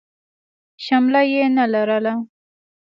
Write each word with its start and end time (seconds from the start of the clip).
شمله 0.85 1.21
يې 1.31 1.43
نه 1.55 1.65
لرله. 1.73 2.13